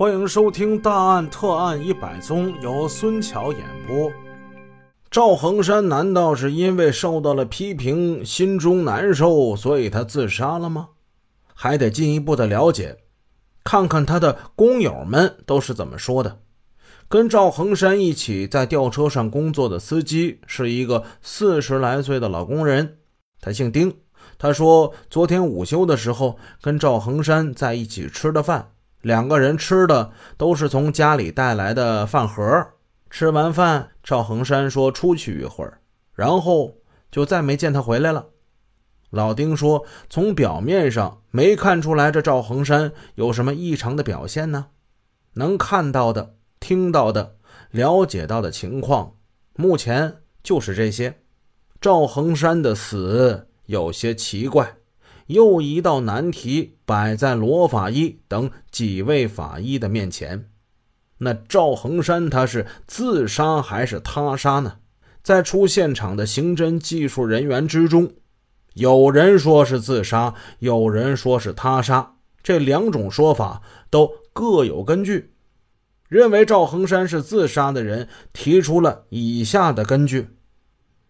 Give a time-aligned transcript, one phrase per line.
[0.00, 4.10] 欢迎收听《大案特案一百宗》，由孙桥演播。
[5.10, 10.88] 赵恒山难道是因为受到了批评，心中难受，所以他自杀了吗？
[11.52, 12.96] 还得进一步的了解，
[13.62, 16.38] 看看他的工友们都是怎么说的。
[17.06, 22.96] 跟赵恒山一起在吊车上工作的司机是一个四十来岁的老工人，
[23.42, 23.94] 他姓丁。
[24.38, 28.70] 他说，昨天午休的时候跟赵恒山在一起吃的饭，
[29.02, 32.44] 两个人吃的都是从家里带来的饭盒。
[33.08, 35.80] 吃完饭，赵恒山说出去一会儿，
[36.14, 36.76] 然后
[37.10, 38.26] 就再没见他回来了。
[39.10, 44.66] 老丁说，从表面上没看出来这赵恒山有什么异常的表现呢，
[45.34, 46.36] 能看到的。
[46.60, 47.36] 听到的、
[47.70, 49.14] 了解到的情况，
[49.54, 51.20] 目前就是这些。
[51.80, 54.76] 赵恒山的死有些奇怪，
[55.30, 60.50] 又一道难题摆在罗法医等几位法医的面前。
[61.18, 64.78] 那赵恒山他是自杀还是他杀呢？
[65.22, 68.12] 在出现场的刑侦技术人员之中，
[68.74, 75.32] 有人说是自杀，有人说是他杀，这两种说法都各有根据。
[76.08, 80.30] 认为赵恒山是自杀的人提出了以下的根据：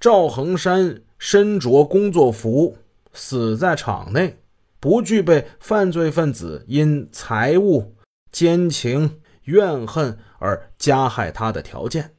[0.00, 2.78] 赵恒山身着工作服，
[3.16, 4.38] 死在场内，
[4.78, 7.96] 不具备犯罪分子因财物、
[8.30, 12.14] 奸情、怨恨而加害他的条件。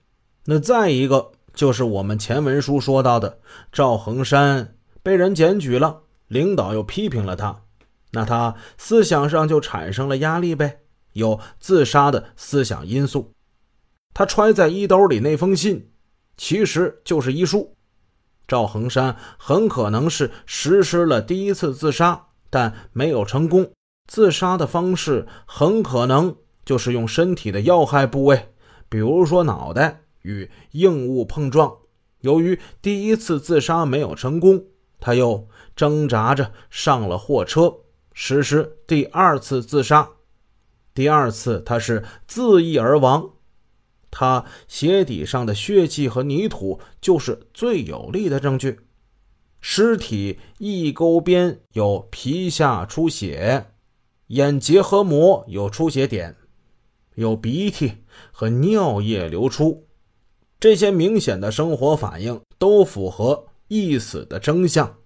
[0.46, 3.40] 那再一个就是我们前文书说到的，
[3.72, 7.62] 赵恒山被人检举了，领导又批评了他，
[8.12, 10.80] 那他思想上就产生了压力呗。
[11.14, 13.34] 有自杀的思想因素，
[14.14, 15.92] 他揣在衣兜里那封信，
[16.36, 17.77] 其实就是遗书。
[18.48, 23.72] 赵恒山很可能是实施了第一次自杀，但没有成功。
[24.08, 28.54] 自杀的方式很可能就是用身体的要害部位，
[28.88, 31.76] 比如说脑袋与硬物碰撞。
[32.22, 34.64] 由于第一次自杀没有成功，
[35.00, 37.74] 他又挣扎着上了货车，
[38.14, 40.10] 实施第二次自杀。
[40.94, 43.30] 第二次，他是自缢而亡。
[44.10, 48.80] 他鞋底上的血迹和泥土就是最有力的证据。
[49.60, 53.72] 尸体一沟边有皮下出血，
[54.28, 56.36] 眼结核膜有出血点，
[57.16, 57.94] 有鼻涕
[58.32, 59.88] 和尿液流出。
[60.60, 64.98] 这些明显的生活反应都符合缢死的征象。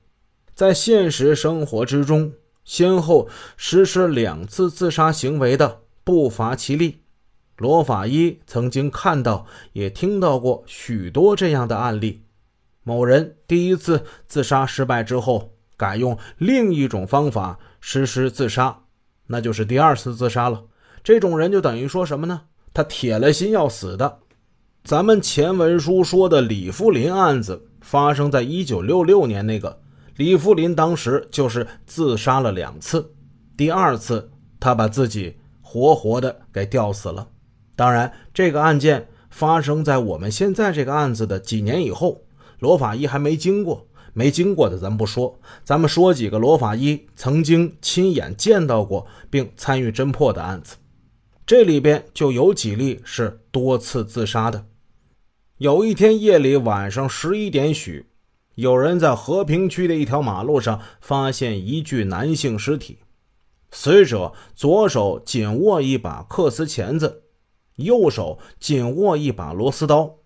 [0.53, 2.33] 在现实生活之中。
[2.63, 7.00] 先后实施两次自杀行为的不乏其例，
[7.57, 12.23] 罗法医曾经看到也听到过许多这样的案例。
[12.83, 18.83] 某人第一次自杀失败之后，改用另一种方法实施自杀，
[19.27, 20.63] 那就是第二次自杀了。
[21.03, 22.41] 这种人就等于说什么呢？
[22.73, 24.19] 他铁了心要死的。
[24.83, 29.79] 咱们前文书说的李富林案子发生在一九六六年那个。
[30.15, 33.13] 李福林当时就是自杀了两次，
[33.55, 37.27] 第二次他把自己活活的给吊死了。
[37.81, 42.21] 当然，这个案件发生在我们现在这个案子的几年以后，
[42.59, 50.75] 罗法医还没经过，没经过的咱不说，咱们说几个罗法医曾经亲眼见到过并参与侦破的案子，
[51.43, 54.67] 这里边就有几例是多次自杀的。
[55.57, 58.05] 有一天夜里，晚上十一点许。
[58.53, 62.99] 有人在和平区的一条马路上发现一具男性尸体，
[63.71, 67.23] 死者左手紧握一把克斯钳子，
[67.75, 70.17] 右手紧握一把螺丝刀，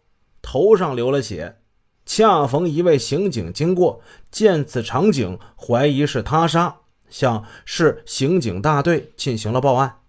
[0.41, 1.57] 头上流了血。
[2.05, 6.77] 恰逢一位刑警经过，见此场景，怀疑是他杀，
[7.09, 9.99] 向市刑警大队进行了报案。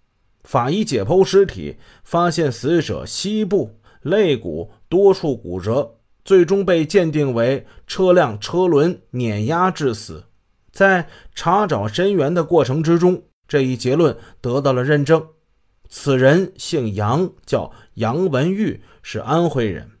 [0.43, 5.95] 法医解剖尸体，发现死者膝部、肋骨多处骨折。
[6.23, 10.25] 最终被鉴定为车辆车轮碾压致死。
[10.73, 15.25] 在查找真源的过程之中，这一结论得到了认证。
[15.89, 19.91] 此人姓杨，叫杨文玉，是安徽人。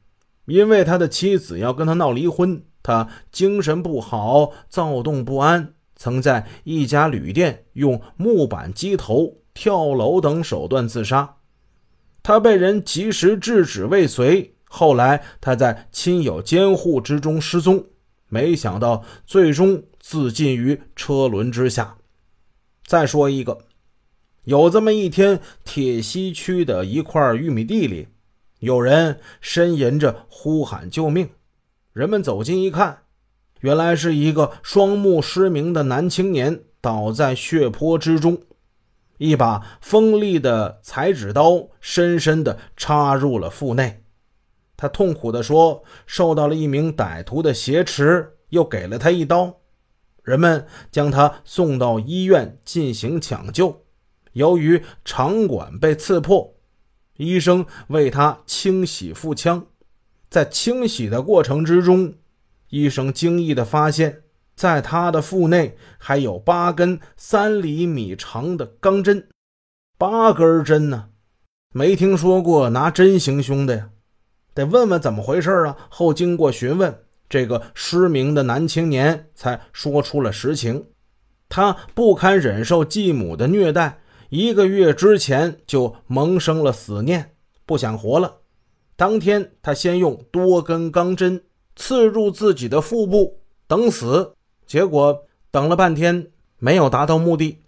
[0.45, 11.35] 因为他的妻子要跟他闹离婚，他精神不好，躁动不安，曾在一家旅店用木板击头、跳楼等手段自杀。
[12.23, 14.55] 他被人及时制止未遂。
[14.69, 17.85] 后来，他在亲友监护之中失踪，
[18.27, 21.95] 没想到最终自尽于车轮之下。
[22.85, 23.57] 再说一个，
[24.47, 28.07] 有这么一天，铁西区的一块玉米地里，
[28.59, 31.31] 有人呻吟着呼喊救命。
[31.91, 32.99] 人们走近一看，
[33.59, 38.41] 原来是一个双目失明的男青年倒在血泊之中。
[39.17, 44.01] 一把锋利的裁纸刀深深地插入了腹内。
[44.77, 49.57] 他痛苦地说：“受到了一名歹徒的挟持，又给了他一刀。”
[50.23, 53.83] 人们将他送到医院进行抢救。
[54.33, 56.55] 由于肠管被刺破，
[57.17, 59.65] 医生为他清洗腹腔。
[60.29, 62.13] 在清洗的过程之中，
[62.69, 64.23] 医生惊异地发现，
[64.55, 69.27] 在他的腹内还有八根三厘米长的钢针。
[69.97, 71.09] 八根针呢？
[71.73, 73.89] 没听说过拿针行凶的呀。
[74.53, 75.77] 得问问怎么回事啊！
[75.89, 80.85] 后经过询问，这个失明的男青年才说出了实情。
[81.47, 87.31] 他不堪忍受继母的虐待，一个月之前就萌生了死念，
[87.65, 88.37] 不想活了。
[88.95, 91.43] 当天，他先用多根钢针
[91.75, 94.33] 刺入自己的腹部等死，
[94.65, 97.59] 结果等了半天没有达到目的。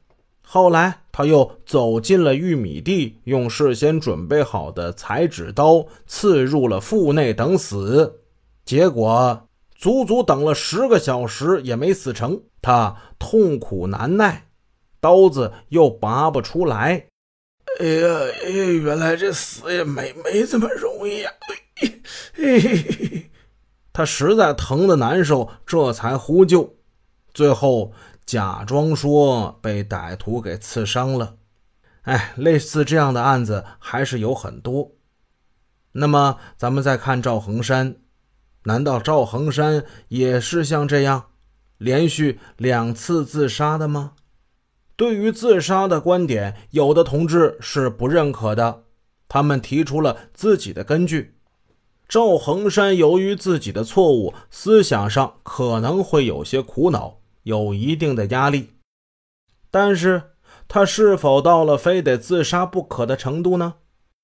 [0.42, 8.22] 后来，他又走进了玉米地，用事先准备好的裁纸刀刺入了腹内等死，
[8.66, 12.42] 结果足足等了十个小时也没死成。
[12.62, 14.49] 他痛苦难耐，
[15.00, 17.08] 刀子又拔不出来。
[17.80, 18.08] 哎呀，
[18.44, 21.32] 哎，原来这死也没没这么容易呀！
[23.94, 26.76] 他实在疼得难受，这才呼救，
[27.34, 27.94] 最后。
[28.26, 31.38] 假装说被歹徒给刺伤了，
[32.04, 34.92] 哎，类似这样的案子还是有很多。
[35.94, 37.96] 那么，咱们再看赵恒山，
[38.66, 41.32] 难道赵恒山也是像这样
[41.80, 44.12] 连续两次自杀的吗？
[45.00, 48.84] 对于自杀的观点，有的同志是不认可的，
[49.30, 51.36] 他们提出了自己的根据。
[52.10, 57.22] 赵恒山由于自己的错误，思想上可能会有些苦恼。
[57.44, 58.72] 有一定的压力，
[59.72, 60.22] 但是
[60.68, 63.76] 他是否到了非得自杀不可的程度呢？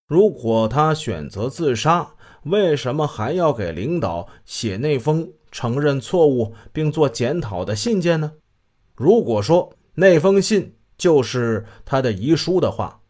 [0.10, 8.34] 如果他选择自杀，为什么还要给领导写那封承认错误并做检讨的信件呢？
[8.94, 13.02] 如果说那封信就是他的遗书的话，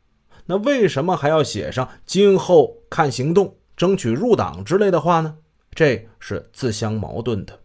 [0.46, 5.38] 那为什么还要写上今后看行动、争取入党之类的话呢？
[5.74, 7.60] 这是自相矛盾的。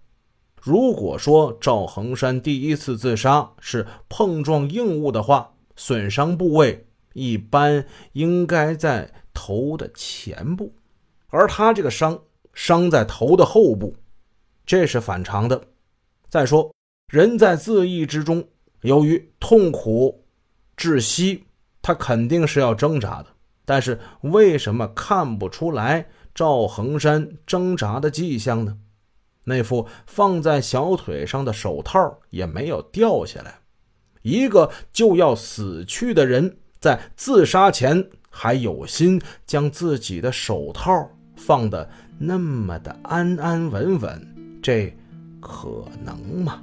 [0.60, 10.74] 如果说赵恒山第一次自杀是碰撞硬物的话，损伤部位一般应该在头的前部，
[11.28, 13.94] 而他这个伤伤在头的后部，
[14.66, 15.68] 这是反常的。
[16.28, 16.74] 再说，
[17.12, 18.46] 人在自缢之中，
[18.82, 20.24] 由于痛苦
[20.76, 21.44] 窒息，
[21.82, 23.26] 他肯定是要挣扎的。
[23.64, 28.78] 但是为什么看不出来赵恒山挣扎的迹象呢？
[29.44, 33.60] 那副放在小腿上的手套也没有掉下来。
[34.22, 41.88] 一个就要死去的人，在自杀前还有心将自己的手套放得
[42.18, 44.94] 那么的安安稳稳，这
[45.40, 46.62] 可能吗？